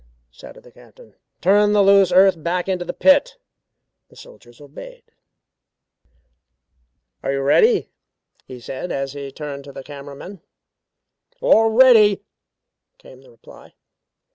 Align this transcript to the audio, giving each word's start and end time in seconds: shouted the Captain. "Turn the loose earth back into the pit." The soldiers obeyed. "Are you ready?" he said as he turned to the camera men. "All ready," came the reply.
shouted 0.31 0.63
the 0.63 0.71
Captain. 0.71 1.13
"Turn 1.41 1.73
the 1.73 1.83
loose 1.83 2.11
earth 2.11 2.33
back 2.41 2.67
into 2.67 2.83
the 2.83 2.91
pit." 2.91 3.37
The 4.09 4.15
soldiers 4.15 4.59
obeyed. 4.59 5.03
"Are 7.21 7.31
you 7.31 7.41
ready?" 7.41 7.91
he 8.47 8.59
said 8.59 8.91
as 8.91 9.13
he 9.13 9.31
turned 9.31 9.63
to 9.65 9.71
the 9.71 9.83
camera 9.83 10.15
men. 10.15 10.41
"All 11.39 11.69
ready," 11.69 12.23
came 12.97 13.21
the 13.21 13.29
reply. 13.29 13.75